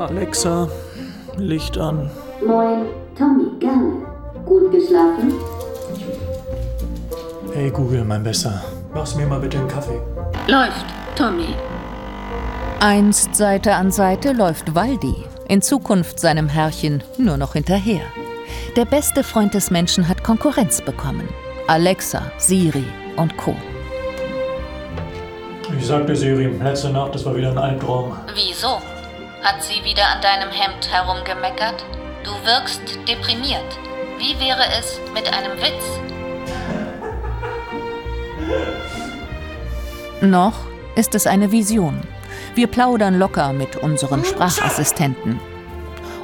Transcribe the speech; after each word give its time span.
Alexa, 0.00 0.66
Licht 1.36 1.76
an. 1.76 2.10
Moin, 2.46 2.86
Tommy, 3.18 3.50
gerne. 3.58 4.06
Gut 4.46 4.72
geschlafen? 4.72 5.34
Hey 7.52 7.70
Google, 7.70 8.06
mein 8.06 8.22
Besser. 8.22 8.62
Mach's 8.94 9.14
mir 9.14 9.26
mal 9.26 9.40
bitte 9.40 9.58
einen 9.58 9.68
Kaffee. 9.68 10.00
Läuft, 10.48 10.86
Tommy. 11.16 11.54
Einst 12.80 13.34
Seite 13.34 13.74
an 13.74 13.90
Seite 13.90 14.32
läuft 14.32 14.74
Waldi, 14.74 15.16
in 15.48 15.60
Zukunft 15.60 16.18
seinem 16.18 16.48
Herrchen 16.48 17.04
nur 17.18 17.36
noch 17.36 17.52
hinterher. 17.52 18.00
Der 18.76 18.86
beste 18.86 19.22
Freund 19.22 19.52
des 19.52 19.70
Menschen 19.70 20.08
hat 20.08 20.24
Konkurrenz 20.24 20.80
bekommen. 20.80 21.28
Alexa, 21.66 22.22
Siri 22.38 22.86
und 23.18 23.36
Co. 23.36 23.54
Ich 25.78 25.86
sagte 25.86 26.16
Siri, 26.16 26.46
letzte 26.46 26.88
Nacht, 26.88 27.14
das 27.14 27.26
war 27.26 27.36
wieder 27.36 27.50
ein 27.50 27.58
Albtraum. 27.58 28.16
Wieso? 28.34 28.78
Hat 29.42 29.62
sie 29.62 29.82
wieder 29.84 30.06
an 30.06 30.20
deinem 30.20 30.50
Hemd 30.50 30.92
herumgemeckert? 30.92 31.82
Du 32.24 32.30
wirkst 32.44 32.82
deprimiert. 33.08 33.78
Wie 34.18 34.38
wäre 34.38 34.64
es 34.78 35.00
mit 35.14 35.32
einem 35.32 35.56
Witz? 35.56 36.00
Noch 40.20 40.52
ist 40.94 41.14
es 41.14 41.26
eine 41.26 41.50
Vision. 41.50 42.02
Wir 42.54 42.66
plaudern 42.66 43.18
locker 43.18 43.54
mit 43.54 43.76
unseren 43.76 44.26
Sprachassistenten. 44.26 45.40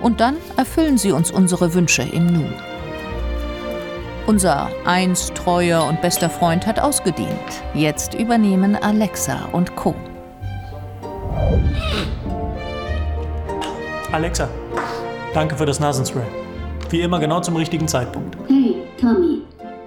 Und 0.00 0.20
dann 0.20 0.36
erfüllen 0.56 0.98
sie 0.98 1.12
uns 1.12 1.30
unsere 1.30 1.72
Wünsche 1.72 2.02
im 2.02 2.26
Nu. 2.26 2.44
Unser 4.26 4.70
einst 4.84 5.36
treuer 5.36 5.84
und 5.84 6.00
bester 6.00 6.30
Freund 6.30 6.66
hat 6.66 6.80
ausgedient. 6.80 7.38
Jetzt 7.74 8.14
übernehmen 8.14 8.74
Alexa 8.74 9.50
und 9.52 9.76
Co. 9.76 9.94
Alexa, 14.14 14.48
danke 15.34 15.56
für 15.56 15.66
das 15.66 15.80
Nasenspray. 15.80 16.22
Wie 16.88 17.00
immer 17.00 17.18
genau 17.18 17.40
zum 17.40 17.56
richtigen 17.56 17.88
Zeitpunkt. 17.88 18.36
Hey, 18.46 18.76
Tommy. 19.00 19.42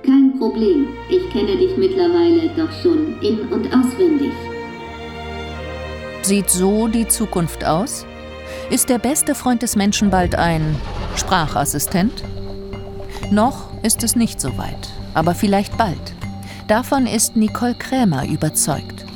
Kein 0.06 0.34
Problem. 0.38 0.90
Ich 1.08 1.30
kenne 1.32 1.56
dich 1.56 1.78
mittlerweile 1.78 2.50
doch 2.50 2.70
schon 2.82 3.18
in- 3.22 3.48
und 3.48 3.68
auswendig. 3.68 4.34
Sieht 6.24 6.50
so 6.50 6.90
die 6.90 7.08
Zukunft 7.08 7.64
aus? 7.64 8.06
Ist 8.70 8.90
der 8.90 9.00
beste 9.00 9.34
Freund 9.34 9.62
des 9.62 9.78
Menschen 9.78 10.10
bald 10.10 10.36
ein 10.36 10.76
Sprachassistent? 11.16 12.22
Noch 13.32 13.70
ist 13.82 14.04
es 14.04 14.18
nicht 14.18 14.42
so 14.42 14.58
weit, 14.58 14.90
aber 15.14 15.36
vielleicht 15.36 15.78
bald. 15.78 16.14
Davon 16.68 17.08
ist 17.08 17.38
Nicole 17.38 17.76
Krämer 17.76 18.28
überzeugt. 18.28 19.07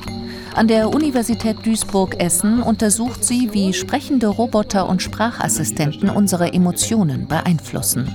An 0.54 0.68
der 0.68 0.90
Universität 0.90 1.66
Duisburg-Essen 1.66 2.62
untersucht 2.62 3.24
sie, 3.24 3.54
wie 3.54 3.74
sprechende 3.74 4.28
Roboter 4.28 4.88
und 4.90 5.02
Sprachassistenten 5.02 6.10
unsere 6.10 6.54
Emotionen 6.54 7.28
beeinflussen. 7.28 8.14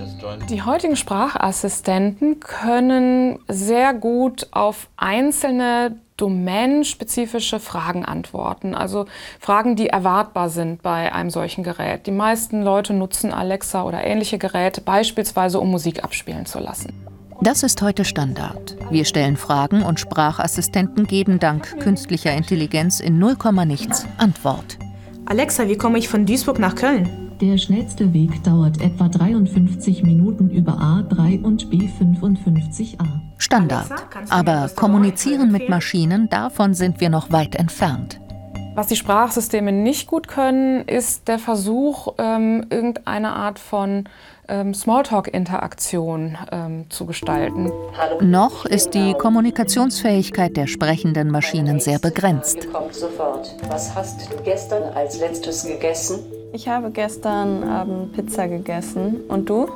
Die 0.51 0.63
heutigen 0.63 0.97
Sprachassistenten 0.97 2.41
können 2.41 3.39
sehr 3.49 3.95
gut 3.95 4.49
auf 4.51 4.89
einzelne 4.97 5.97
domänenspezifische 6.19 7.59
Fragen 7.59 8.05
antworten, 8.05 8.75
also 8.75 9.07
Fragen, 9.41 9.77
die 9.77 9.89
erwartbar 9.89 10.51
sind 10.51 10.83
bei 10.83 11.13
einem 11.13 11.31
solchen 11.31 11.65
Gerät. 11.65 12.07
Die 12.07 12.13
meisten 12.13 12.63
Leute 12.63 12.93
nutzen 12.93 13.33
Alexa 13.33 13.83
oder 13.83 14.05
ähnliche 14.05 14.39
Geräte 14.39 14.81
beispielsweise, 14.81 15.59
um 15.59 15.71
Musik 15.71 16.05
abspielen 16.05 16.47
zu 16.47 16.59
lassen. 16.59 17.06
Das 17.43 17.63
ist 17.63 17.83
heute 17.83 18.05
Standard. 18.05 18.77
Wir 18.91 19.05
stellen 19.05 19.37
Fragen 19.37 19.83
und 19.83 20.01
Sprachassistenten 20.01 21.07
geben 21.07 21.39
dank 21.39 21.79
künstlicher 21.81 22.33
Intelligenz 22.33 23.01
in 23.01 23.19
0, 23.19 23.37
nichts 23.67 24.07
Antwort. 24.17 24.79
Alexa, 25.27 25.69
wie 25.69 25.77
komme 25.77 25.99
ich 25.99 26.09
von 26.09 26.25
Duisburg 26.25 26.59
nach 26.59 26.75
Köln? 26.75 27.31
Der 27.41 27.59
schnellste 27.59 28.15
Weg 28.15 28.43
dauert 28.43 28.81
etwa 28.81 29.09
53 29.09 30.03
Minuten 30.03 30.49
über 30.49 30.73
A3 30.73 31.43
und 31.43 31.67
B55A. 31.67 33.05
Standard. 33.37 33.91
Aber 34.31 34.71
kommunizieren 34.75 35.53
mit 35.53 35.69
Maschinen, 35.69 36.31
davon 36.31 36.73
sind 36.73 37.01
wir 37.01 37.11
noch 37.11 37.31
weit 37.31 37.55
entfernt. 37.55 38.19
Was 38.77 38.89
die 38.89 38.97
Sprachsysteme 38.97 39.73
nicht 39.73 40.07
gut 40.07 40.29
können, 40.29 40.87
ist 40.87 41.29
der 41.29 41.39
Versuch, 41.39 42.15
ähm, 42.19 42.67
irgendeine 42.69 43.31
Art 43.31 43.59
von 43.59 44.05
ähm, 44.49 44.75
Smalltalk-Interaktion 44.75 46.37
ähm, 46.51 46.87
zu 46.91 47.07
gestalten. 47.07 47.73
Noch 48.21 48.65
ist 48.65 48.95
die 48.95 49.15
Kommunikationsfähigkeit 49.15 50.57
der 50.57 50.67
sprechenden 50.67 51.31
Maschinen 51.31 51.81
sehr 51.81 51.99
begrenzt. 51.99 52.73
Kommt 52.73 52.95
sofort. 52.95 53.55
Was 53.69 53.95
hast 53.95 54.31
du 54.31 54.43
gestern 54.43 54.95
als 54.95 55.19
letztes 55.21 55.65
gegessen? 55.65 56.21
Ich 56.53 56.69
habe 56.69 56.91
gestern 56.91 57.65
Abend 57.65 58.13
Pizza 58.13 58.49
gegessen. 58.49 59.21
Und 59.29 59.49
du? 59.49 59.69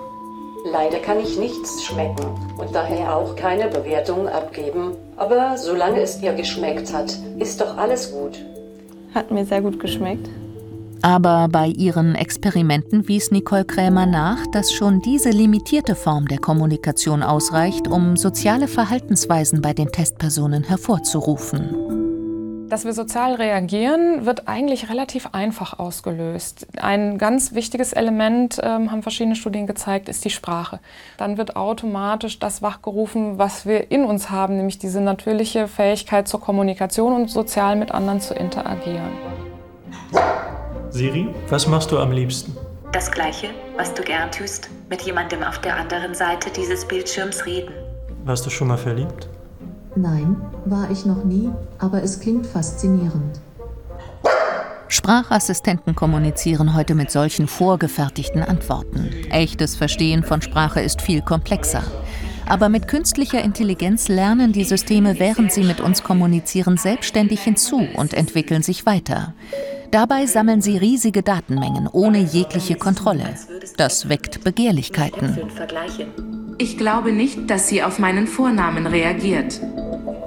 Leider 0.71 0.99
kann 0.99 1.19
ich 1.21 1.39
nichts 1.39 1.83
schmecken 1.83 2.27
und 2.59 2.75
daher 2.75 3.17
auch 3.17 3.35
keine 3.35 3.69
Bewertung 3.69 4.29
abgeben. 4.29 4.95
Aber 5.17 5.57
solange 5.57 6.01
es 6.01 6.21
dir 6.21 6.35
geschmeckt 6.35 6.93
hat, 6.93 7.17
ist 7.39 7.61
doch 7.61 7.79
alles 7.79 8.13
gut. 8.13 8.45
Hat 9.15 9.31
mir 9.31 9.45
sehr 9.45 9.63
gut 9.63 9.81
geschmeckt. 9.81 10.29
Aber 11.03 11.49
bei 11.51 11.67
ihren 11.67 12.15
Experimenten 12.15 13.09
wies 13.09 13.31
Nicole 13.31 13.65
Krämer 13.65 14.07
nach, 14.07 14.47
dass 14.53 14.73
schon 14.73 15.01
diese 15.01 15.31
limitierte 15.31 15.95
Form 15.95 16.29
der 16.29 16.39
Kommunikation 16.39 17.23
ausreicht, 17.23 17.89
um 17.89 18.17
soziale 18.17 18.69
Verhaltensweisen 18.69 19.63
bei 19.63 19.73
den 19.73 19.91
Testpersonen 19.91 20.63
hervorzurufen. 20.63 22.01
Dass 22.69 22.85
wir 22.85 22.93
sozial 22.93 23.35
reagieren, 23.35 24.27
wird 24.27 24.47
eigentlich 24.47 24.91
relativ 24.91 25.31
einfach 25.33 25.81
ausgelöst. 25.81 26.69
Ein 26.81 27.19
ganz 27.19 27.53
wichtiges 27.53 27.93
Element, 27.93 28.61
ähm, 28.63 28.93
haben 28.93 29.03
verschiedene 29.03 29.35
Studien 29.35 29.67
gezeigt, 29.67 30.09
ist 30.09 30.25
die 30.25 30.31
Sprache. 30.31 30.79
Dann 31.17 31.37
wird 31.37 31.57
automatisch 31.57 32.39
das 32.39 32.63
wachgerufen, 32.63 33.39
was 33.39 33.67
wir 33.67 33.91
in 33.91 34.05
uns 34.05 34.31
haben, 34.31 34.57
nämlich 34.57 34.79
diese 34.79 35.01
natürliche 35.01 35.67
Fähigkeit 35.67 36.29
zur 36.29 36.41
Kommunikation 36.41 37.13
und 37.13 37.29
sozial 37.29 37.75
mit 37.75 37.91
anderen 37.91 38.21
zu 38.21 38.35
interagieren. 38.35 39.40
Siri, 40.91 41.29
was 41.49 41.69
machst 41.69 41.93
du 41.93 41.99
am 41.99 42.11
liebsten? 42.11 42.57
Das 42.93 43.11
Gleiche, 43.13 43.51
was 43.77 43.95
du 43.95 44.03
gern 44.03 44.31
tust, 44.33 44.69
mit 44.89 45.03
jemandem 45.03 45.43
auf 45.45 45.61
der 45.61 45.77
anderen 45.77 46.15
Seite 46.15 46.51
dieses 46.51 46.85
Bildschirms 46.85 47.47
reden. 47.47 47.73
Warst 48.25 48.45
du 48.45 48.51
schon 48.51 48.69
mal 48.69 48.77
verliebt? 48.77 49.29
Nein, 49.95 50.37
war 50.65 50.91
ich 50.91 51.07
noch 51.07 51.25
nie, 51.25 51.51
aber 51.79 52.03
es 52.03 52.19
klingt 52.19 52.47
faszinierend. 52.47 53.41
Sprachassistenten 54.89 55.95
kommunizieren 55.95 56.75
heute 56.75 56.97
mit 56.97 57.13
solchen 57.13 57.47
vorgefertigten 57.47 58.43
Antworten. 58.43 59.11
Echtes 59.31 59.77
Verstehen 59.77 60.25
von 60.25 60.43
Sprache 60.43 60.81
ist 60.81 61.01
viel 61.01 61.23
komplexer. 61.23 61.85
Aber 62.49 62.69
mit 62.69 62.89
künstlicher 62.89 63.41
Intelligenz 63.41 64.09
lernen 64.09 64.53
die 64.53 64.65
Systeme, 64.65 65.21
während 65.21 65.53
sie 65.53 65.63
mit 65.63 65.81
uns 65.81 66.03
kommunizieren, 66.03 66.77
selbstständig 66.77 67.41
hinzu 67.43 67.87
und 67.95 68.13
entwickeln 68.13 68.65
sich 68.65 68.87
weiter. 68.87 69.35
Dabei 69.91 70.27
sammeln 70.27 70.63
sie 70.63 70.77
riesige 70.77 71.23
Datenmengen 71.23 71.89
ohne 71.89 72.19
jegliche 72.19 72.77
Kontrolle. 72.77 73.35
Das 73.77 74.09
weckt 74.09 74.45
Begehrlichkeiten. 74.45 75.39
Ich 76.59 76.79
glaube 76.79 77.13
nicht, 77.13 77.51
dass 77.51 77.69
sie 77.69 77.83
auf 77.83 77.99
meinen 77.99 78.27
Vornamen 78.27 78.87
reagiert. 78.87 79.61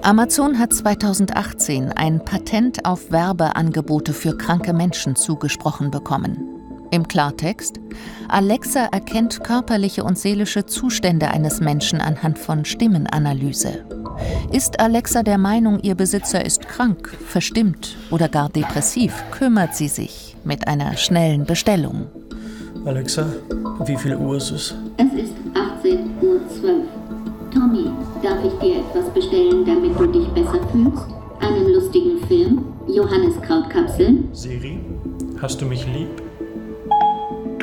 Amazon 0.01 0.59
hat 0.59 0.73
2018 0.73 1.93
ein 1.93 2.25
Patent 2.25 2.85
auf 2.85 3.11
Werbeangebote 3.11 4.13
für 4.13 4.37
kranke 4.37 4.73
Menschen 4.73 5.15
zugesprochen 5.15 5.91
bekommen. 5.91 6.52
Im 6.93 7.07
Klartext, 7.07 7.79
Alexa 8.27 8.85
erkennt 8.91 9.43
körperliche 9.43 10.03
und 10.03 10.15
seelische 10.15 10.67
Zustände 10.67 11.29
eines 11.29 11.59
Menschen 11.59 11.99
anhand 11.99 12.37
von 12.37 12.65
Stimmenanalyse. 12.65 13.83
Ist 14.51 14.79
Alexa 14.79 15.23
der 15.23 15.39
Meinung, 15.39 15.79
ihr 15.79 15.95
Besitzer 15.95 16.45
ist 16.45 16.67
krank, 16.67 17.09
verstimmt 17.25 17.97
oder 18.11 18.29
gar 18.29 18.49
depressiv, 18.49 19.23
kümmert 19.31 19.73
sie 19.73 19.87
sich 19.87 20.35
mit 20.43 20.67
einer 20.67 20.95
schnellen 20.95 21.45
Bestellung. 21.45 22.05
Alexa, 22.85 23.25
wie 23.87 23.97
viel 23.97 24.15
Uhr 24.15 24.37
ist 24.37 24.51
es? 24.51 24.75
Es 24.97 25.13
ist 25.19 25.33
18.12 25.83 25.93
Uhr. 26.21 26.85
Tommy, 27.51 27.89
darf 28.21 28.37
ich 28.45 28.53
dir 28.59 28.81
etwas 28.81 29.11
bestellen, 29.15 29.65
damit 29.65 29.99
du 29.99 30.05
dich 30.05 30.27
besser 30.27 30.59
fühlst? 30.71 31.07
Einen 31.39 31.73
lustigen 31.73 32.19
Film? 32.27 32.65
Johanniskrautkapseln? 32.87 34.29
Siri, 34.31 34.79
hast 35.41 35.59
du 35.59 35.65
mich 35.65 35.87
lieb? 35.87 36.22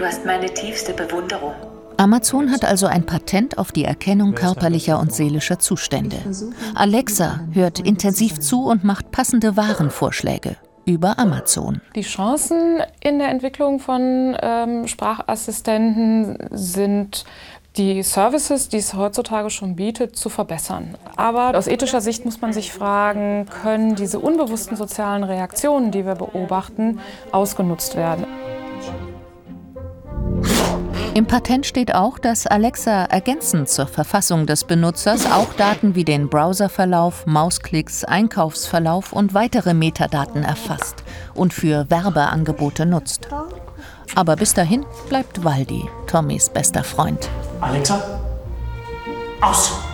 Du 0.00 0.06
hast 0.06 0.24
meine 0.24 0.46
tiefste 0.46 0.94
Bewunderung. 0.94 1.52
Amazon 1.98 2.50
hat 2.50 2.64
also 2.64 2.86
ein 2.86 3.04
Patent 3.04 3.58
auf 3.58 3.70
die 3.70 3.84
Erkennung 3.84 4.34
körperlicher 4.34 4.98
und 4.98 5.12
seelischer 5.12 5.58
Zustände. 5.58 6.16
Alexa 6.74 7.40
hört 7.52 7.80
intensiv 7.80 8.40
zu 8.40 8.64
und 8.64 8.82
macht 8.82 9.10
passende 9.10 9.58
Warenvorschläge 9.58 10.56
über 10.86 11.18
Amazon. 11.18 11.82
Die 11.94 12.00
Chancen 12.00 12.80
in 13.02 13.18
der 13.18 13.28
Entwicklung 13.28 13.78
von 13.78 14.34
ähm, 14.40 14.86
Sprachassistenten 14.86 16.48
sind 16.50 17.26
die 17.76 18.02
Services, 18.02 18.70
die 18.70 18.78
es 18.78 18.94
heutzutage 18.94 19.50
schon 19.50 19.76
bietet, 19.76 20.16
zu 20.16 20.30
verbessern. 20.30 20.96
Aber 21.16 21.58
aus 21.58 21.66
ethischer 21.66 22.00
Sicht 22.00 22.24
muss 22.24 22.40
man 22.40 22.54
sich 22.54 22.72
fragen, 22.72 23.44
können 23.62 23.96
diese 23.96 24.18
unbewussten 24.18 24.78
sozialen 24.78 25.24
Reaktionen, 25.24 25.90
die 25.90 26.06
wir 26.06 26.14
beobachten, 26.14 27.00
ausgenutzt 27.32 27.96
werden? 27.96 28.24
Im 31.12 31.26
Patent 31.26 31.66
steht 31.66 31.92
auch, 31.92 32.20
dass 32.20 32.46
Alexa 32.46 33.04
ergänzend 33.06 33.68
zur 33.68 33.88
Verfassung 33.88 34.46
des 34.46 34.62
Benutzers 34.62 35.26
auch 35.26 35.52
Daten 35.54 35.96
wie 35.96 36.04
den 36.04 36.28
Browserverlauf, 36.28 37.26
Mausklicks, 37.26 38.04
Einkaufsverlauf 38.04 39.12
und 39.12 39.34
weitere 39.34 39.74
Metadaten 39.74 40.44
erfasst 40.44 41.02
und 41.34 41.52
für 41.52 41.90
Werbeangebote 41.90 42.86
nutzt. 42.86 43.28
Aber 44.14 44.36
bis 44.36 44.54
dahin 44.54 44.86
bleibt 45.08 45.42
Waldi 45.44 45.84
Tommys 46.06 46.48
bester 46.48 46.84
Freund. 46.84 47.28
Alexa? 47.60 48.00
Aus! 49.40 49.89